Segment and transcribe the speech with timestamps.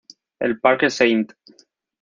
[0.39, 1.31] El Parque St.